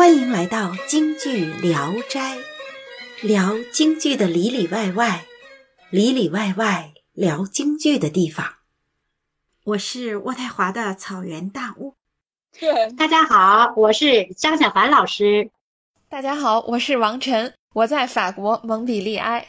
[0.00, 2.38] 欢迎来到京剧聊斋，
[3.20, 5.26] 聊京剧的里里外外，
[5.90, 8.54] 里里外外聊京剧的地方。
[9.62, 11.96] 我是渥太华的草原大屋。
[12.96, 15.50] 大家好，我是张小凡老师。
[16.08, 19.48] 大家好，我是王晨，我在法国蒙彼利埃。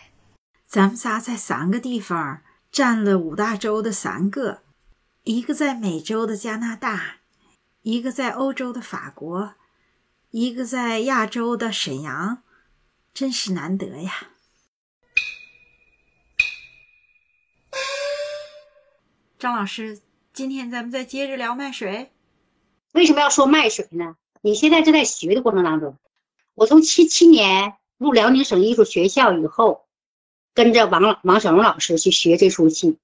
[0.68, 4.64] 咱们仨在三个地方占了五大洲的三个，
[5.24, 7.20] 一个在美洲的加拿大，
[7.84, 9.54] 一个在欧洲的法国。
[10.32, 12.42] 一个在亚洲的沈阳，
[13.14, 14.30] 真是难得呀！
[19.38, 20.00] 张老师，
[20.32, 22.14] 今天咱们再接着聊卖水。
[22.94, 24.16] 为什么要说卖水呢？
[24.40, 25.98] 你现在正在学的过程当中。
[26.54, 29.86] 我从七七年入辽宁省艺术学校以后，
[30.54, 32.98] 跟着王王小荣老师去学这出戏。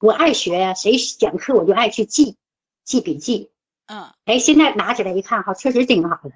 [0.00, 2.36] 我爱学，谁讲课我就爱去记，
[2.84, 3.50] 记笔记。
[3.86, 6.32] 嗯，哎，现在拿起来一看，哈，确实挺好的。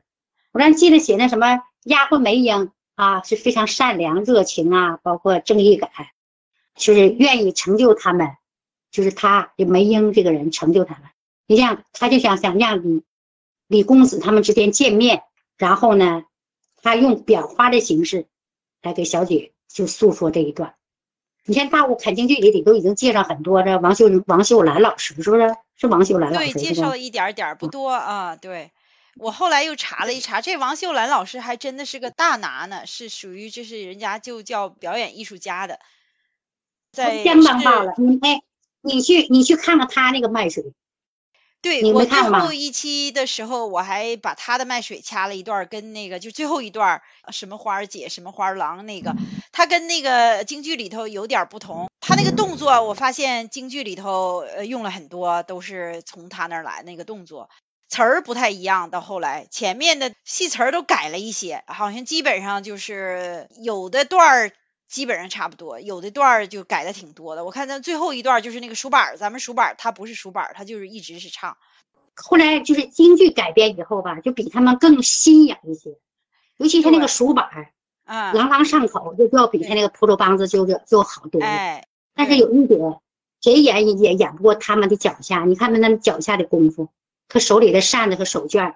[0.52, 5.90] 我刚记得写那什么丫鬟梅英啊，是非常善良、热情啊，包括正义感，
[6.74, 8.36] 就是愿意成就他们，
[8.90, 11.04] 就是他就梅英这个人成就他们。
[11.46, 13.02] 你像他就想想让李
[13.66, 15.22] 李公子他们之间见面，
[15.56, 16.24] 然后呢，
[16.82, 18.26] 他用裱花的形式
[18.82, 20.74] 来给小姐就诉说这一段。
[21.44, 25.54] 你像大雾看京剧里里都已经介绍很多的王秀王秀兰老师，是不是？
[25.76, 26.52] 是王秀兰老师。
[26.52, 28.70] 对，介绍了一点点不多啊，对。
[29.16, 35.80] 我后来又查了一查，这王秀兰老师还真的是个大拿呢，是属于就是人家就叫表演艺术家的，
[36.92, 37.94] 在相当棒了。
[37.98, 38.40] 你哎，
[38.80, 40.72] 你去你去看看他那个卖水，
[41.60, 49.14] 对我最后一期的时候，我还把他的卖水掐了一段，跟那个就最后一段什么花儿姐什么花儿郎那个，
[49.52, 57.50] 他跟那个京剧里头有点不同，他那个动作我发现京剧里头呃用了很多，都是从他那儿来那个动作。
[57.90, 64.52] 词儿不太一样，到后来前面的戏词儿都改了一些，好像基本上就是有的段儿
[64.88, 67.44] 基本上差不多，有的段儿就改的挺多的。
[67.44, 71.56] 我看咱最后一段就是那个数板儿，咱们数板儿，它不是数板儿，它就是一直是唱。
[72.14, 75.98] 后来就是京剧改编以后吧，就比他们更新颖一些，
[76.58, 77.72] 尤其是那个数板儿，
[78.04, 81.42] 啊，朗朗上口，就要比他那个蒲州梆子就是就好多。
[81.42, 81.84] 哎，
[82.14, 82.78] 但是有一点，
[83.40, 86.88] 谁演也演不过他们的脚下，你看他们脚下的功夫。
[87.30, 88.74] 他手里的扇子和手绢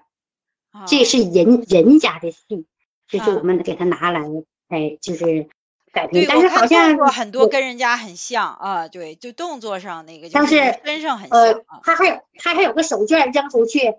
[0.86, 2.66] 这是人人家的戏，
[3.06, 4.22] 这是我们给他拿来，
[4.68, 5.48] 哎，就是
[5.92, 6.24] 改编。
[6.28, 11.62] 但是好像很多跟人家很像啊，对，就动作上那个，但是身上很像。
[11.82, 13.94] 他还有他还有个手绢扔出去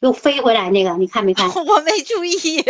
[0.00, 1.48] 又飞回来那个，你看没看？
[1.64, 2.62] 我没注意。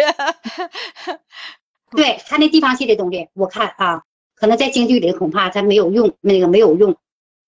[1.91, 4.03] 对他那地方戏的东西，我看啊，
[4.35, 6.97] 可能在京剧里恐怕他没有用，那个没有用。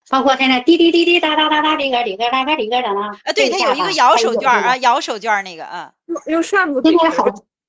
[0.08, 3.18] 包括现在滴滴滴滴哒哒哒哒里个里个答答里个的呢？
[3.24, 5.92] 啊，对它有一个摇手绢啊，摇手绢那个啊，
[6.26, 6.80] 用扇子。
[6.84, 7.24] 现在好，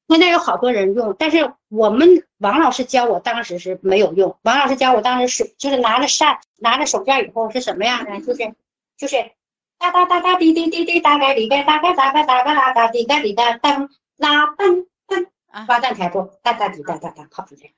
[0.07, 4.37] 现在有好多人用，但是我们王老师教我当时是没有用。
[4.43, 8.19] 王老师教我当时是就是拿着扇，拿着手绢以后是什么样的？
[8.21, 8.53] 就是
[8.97, 9.31] 就是
[9.79, 17.73] 哒哒哒哒滴滴滴滴哒哒里个答个答个答个啦哒滴个里个噔啦噔噔，八站台步哒哒滴哒哒哒跑出去。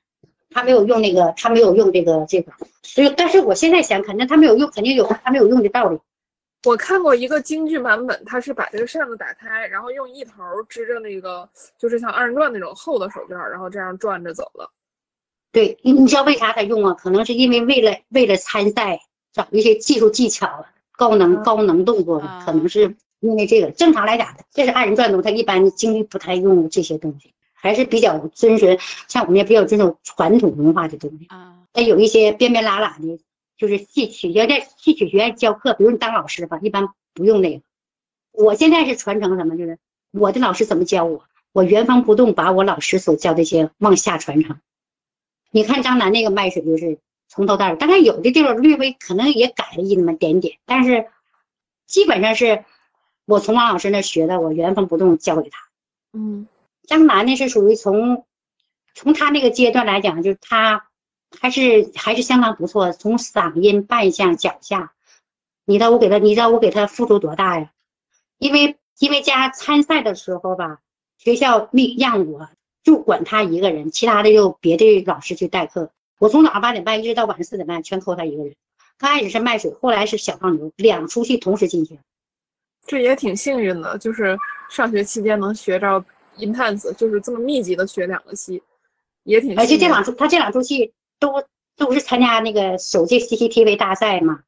[0.50, 2.52] 他没有用那个，他没有用这个这个，
[2.82, 5.98] 所以，但是我现在想，肯定他没有用，肯定有他没有用的道理。
[6.64, 14.70] 我看过一个京剧版本，他是把这个扇子打开，然后用一头支着那个，就是像二人转那种厚的手绢，然后这样转着走了。
[15.52, 16.94] 对，你你知道为啥他用啊？
[16.94, 19.00] 可能是因为为了为了参赛
[19.32, 23.70] 找一些技术技巧、高能高能动作，可能是因为这个。
[23.70, 27.32] 正常来讲，这是二人转中，他一般京剧不太用这些东西。
[27.60, 31.58] 还是比较遵循，像我们也比较遵守传统文化的东西啊。
[31.72, 33.20] 但有一些边边拉拉的，
[33.56, 37.62] 就是戏曲学在戏曲学院教课，比如你当老师吧，一般不用那个。
[38.32, 39.56] 我现在是传承什么？
[39.56, 39.78] 就是
[40.10, 41.22] 我的老师怎么教我，
[41.52, 44.58] 我原封不动把我老师所教这些往下传承。
[45.50, 51.06] 你看张楠那个卖水，就是从头到尾，当然有的地方略微可能也改了一那么点点，但是
[51.86, 52.64] 基本上是
[53.26, 55.58] 我从王老师那学的，我原封不动教给他。
[56.14, 56.48] 嗯。
[56.90, 58.26] 张楠呢是属于从，
[58.96, 60.88] 从他那个阶段来讲，就是他
[61.40, 62.90] 还是还是相当不错。
[62.90, 64.92] 从嗓音、扮相、脚下，
[65.64, 67.70] 你知道我给他，你知道我给他付出多大呀？
[68.38, 70.80] 因为因为家参赛的时候吧，
[71.16, 72.48] 学校命让我
[72.82, 75.92] 就管他一个人，其他的就别的老师去代课。
[76.18, 78.56] 我从早上八点半一直到晚上四点半，全扣他一个人。
[78.98, 82.00] 刚开始是卖水，后来是小胖牛，两出戏同时进去。
[82.84, 84.36] 这也挺幸运的，就是
[84.68, 86.04] 上学期间能学着。
[86.38, 88.62] Intense 就是这么密集的学两个戏，
[89.24, 89.58] 也挺。
[89.58, 91.42] 而且这两出他这两出戏都
[91.76, 94.42] 都是参加那个首届 CCTV 大赛嘛。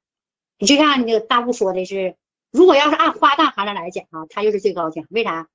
[0.59, 2.15] 你就像那个大雾说的是，
[2.51, 5.05] 如果要是按花旦行当来讲啊，他就是最高奖。
[5.11, 5.49] 为啥？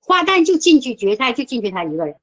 [0.00, 2.16] 花旦就进去决赛，就进去他一个人。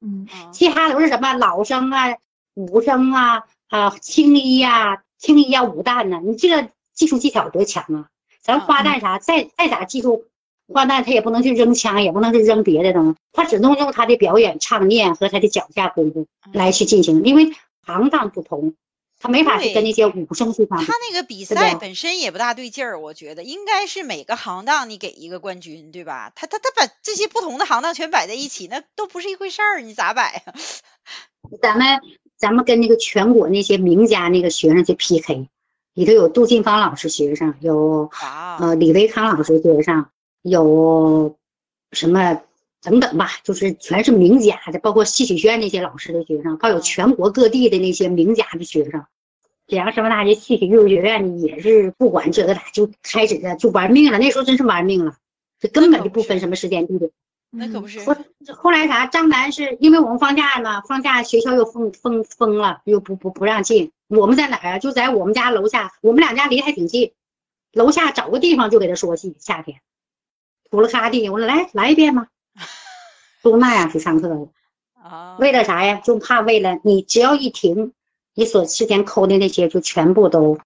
[0.00, 2.16] 嗯，其他都是什么老生啊、
[2.54, 6.20] 武生啊、啊青衣呀、青衣呀、武旦呢？
[6.22, 8.08] 你这个技术技巧多强啊！
[8.40, 10.26] 咱花旦啥，再再咋技术，
[10.68, 17.52] 花旦他也不能去扔枪，也不能去扔别的东西，他只能用他的表演、唱念和他的脚下功夫来去进行，因为
[17.86, 18.74] 行当不同。
[19.24, 20.70] 他没法去跟那些武生去比。
[20.70, 26.32] 他那个比赛本身也不大对劲儿，我觉得应该是每个行当你给一个冠军，对吧？
[26.34, 30.54] 他他他把这些不同的行当全摆在一起，那都不是一回事儿，你咋摆啊？
[31.62, 32.00] 咱们
[32.36, 35.48] 咱们跟那个全国那些名家那个学生去 PK，
[35.94, 38.10] 里头有杜近芳老师学生，有
[38.58, 40.06] 呃李维康老师学生，
[40.42, 41.36] 有
[41.92, 42.42] 什么
[42.82, 49.04] 等等吧，就是全是名家的，包括戏曲学院那些老师的学生，还有全国各地的那些名家的学生。
[49.68, 55.14] 沈阳师范大学戏曲艺术学院也是不管这个咋就开始的就玩命了，那时候真是玩命了，
[55.60, 57.10] 这根本就不分什么时间地点。
[57.54, 58.00] 那可不是。
[58.00, 58.16] 后
[58.54, 59.06] 后来啥？
[59.06, 63.92] 张楠是因为我们放假嘛，放假学校又封封封了，又不不不让进。
[64.08, 64.78] 我们在哪儿啊？
[64.78, 67.12] 就在我们家楼下，我们两家离还挺近，
[67.72, 69.36] 楼下找个地方就给他说戏。
[69.38, 69.80] 夏天
[70.72, 72.28] 土了咔地，我说来来一遍吧，
[73.42, 74.48] 都那样去上课了。
[74.94, 76.00] 啊，为了啥呀？
[76.02, 77.92] 就怕为了你只要一停。
[78.34, 80.58] 你所之前抠的那些就全部都，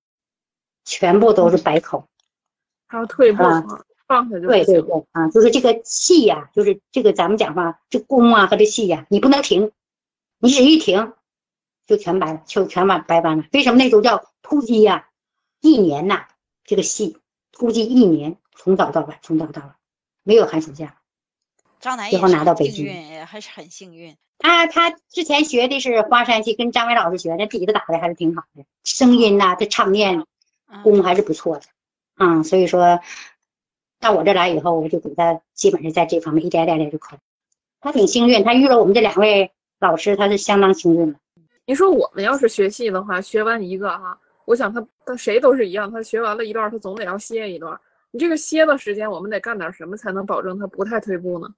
[0.84, 2.06] 全部都是白抠，
[2.86, 3.42] 还有退步
[4.06, 9.72] 放下就对对对啊，就是这个气呀，就是这个咱们讲话这功啊和这气呀，你不能停，
[10.38, 11.14] 你只一停，
[11.88, 13.44] 就全白了就全完白完了。
[13.52, 15.08] 为什么那时候叫突击呀？
[15.60, 16.28] 一年呐，
[16.62, 17.18] 这个戏
[17.50, 19.75] 突击一年，从早到晚，从早到晚，
[20.26, 20.96] 没有寒暑假。
[21.78, 24.16] 张楠最后拿到北京，还是很幸运。
[24.38, 30.24] 他他之前学的是花山戏，跟张伟老师学的，底子打的还是挺好的，声音呐，他唱念
[30.82, 31.62] 功还是不错的，
[32.16, 32.98] 啊，所以说
[34.00, 37.16] 到我这来以后，我就给他基本上在这方面一点点点就考，
[37.80, 41.18] 他挺幸运，他遇了我们这两位老师，他是相当幸运的。
[41.66, 47.78] 你说我们要是学戏的话，学完一个哈，我想他他谁都是一样，他学完了一段，他总得要歇一段。
[48.16, 51.54] 你这个歇的时间，我们得干点什么才能保证它不太退步呢？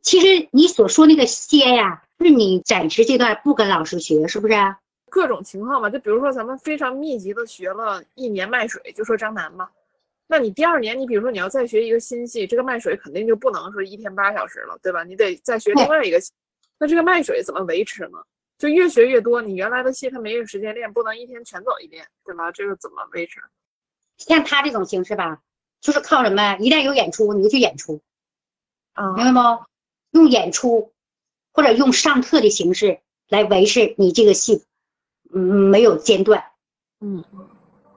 [0.00, 2.04] 其实你所说那个歇呀。
[2.20, 4.54] 是你暂时这段不跟老师学，是不是？
[5.08, 9.68] 各种情况吧，就比如说咱们非常密集的学了一年卖水，就说张楠嘛，
[10.28, 15.02] 那你第二年，你比如说你要再学一个新戏，这个卖水肯定就不能说一天八小时了，对吧？
[15.02, 16.32] 你得再学另外一个戏，
[16.78, 18.18] 那这个卖水怎么维持呢？
[18.56, 22.50] 就越学越多，你原来的戏他没有时间练，不能一天全走一遍，对吧？
[22.50, 23.40] 这个怎么维持？
[24.16, 25.40] 像他这种形式吧，
[25.80, 26.56] 就是靠什么？
[26.58, 28.00] 一旦有演出，你就去演出，
[28.94, 29.64] 啊，明白不？
[30.18, 30.92] 用演出。
[31.50, 34.62] 或者用上课的形式来维持你这个戏，
[35.34, 36.44] 嗯，没有间断，
[37.00, 37.24] 嗯，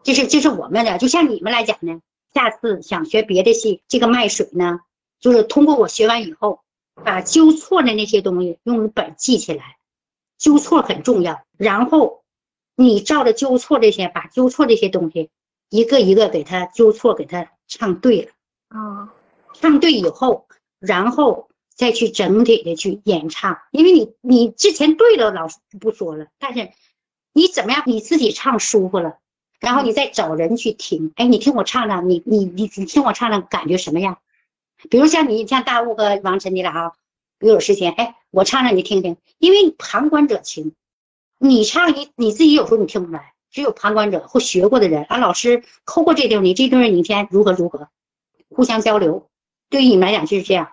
[0.01, 0.97] 这是这是我们的。
[0.97, 2.01] 就像你们来讲呢，
[2.33, 4.79] 下次想学别的戏，这个卖水呢，
[5.19, 6.61] 就是通过我学完以后，
[7.03, 9.77] 把纠错的那些东西用本记起来，
[10.39, 11.43] 纠错很重要。
[11.55, 12.23] 然后
[12.75, 15.29] 你照着纠错这些，把纠错这些东西
[15.69, 18.31] 一个一个给他纠错，给他唱对了，
[18.67, 19.13] 啊，
[19.53, 20.47] 唱对以后，
[20.79, 21.47] 然后。
[21.73, 26.69] 再去整体的去演唱，因为你你之前对了，老师不说了，但是
[27.33, 29.17] 你怎么样，你自己唱舒服了，
[29.59, 34.19] 然后你再找人去听，哎，你听我唱唱，你你你你听我唱唱，感觉什么样？
[34.91, 36.91] 比如像你像大雾和王晨你俩啊，
[37.39, 40.75] 有时间，哎，我唱唱你听听，因为旁观者清，
[41.39, 47.89] 你唱你你自己有时候你听不出来，只有旁观者或学过的人，啊，老师抠过这地方，你这地方你先如何如何，
[48.49, 49.27] 互相交流，
[49.69, 50.69] 对于你们来讲就是这样。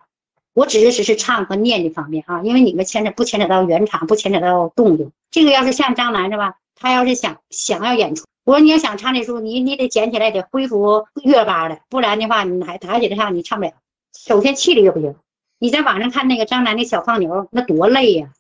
[0.54, 5.10] 我只是只是唱和念这方面啊，因为你们牵扯不牵扯到原场，不牵扯到动作。
[5.30, 6.54] 这个要是像张楠是吧？
[6.74, 13.72] 他要是想想要演出，我说你要想唱的时候，你你得捡起来得恢复乐吧的，不然的话你还抬起来唱，你唱不了。
[14.16, 15.14] 首先气力就不行。
[15.58, 18.30] 你在网上看那个张楠的小放牛，那多累呀！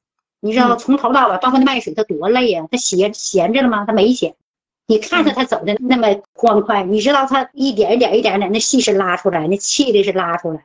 [0.40, 2.66] 你知道从头到尾，包括那卖水，他多累呀！
[2.70, 3.84] 他闲闲着了吗？
[3.84, 4.34] 他没闲。
[4.86, 10.64] 你看着他走的那么欢快，你知道他一点一点一点点，那气是拉出来，那气力是拉出来。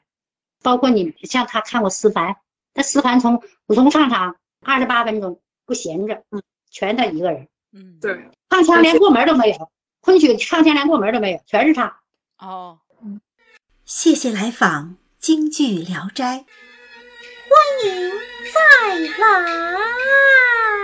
[0.62, 2.36] 包括你像他看过思凡，
[2.74, 8.18] 他思凡从普通上场二十八分钟不闲着，嗯，全他一个人，嗯，对，
[8.50, 11.98] 唱腔连过门都没有，昆曲唱腔连过门都没有，全是他。
[12.38, 13.20] 哦，嗯，
[13.84, 16.46] 谢谢来访京剧聊斋，
[17.50, 18.12] 欢迎
[18.52, 20.83] 再来。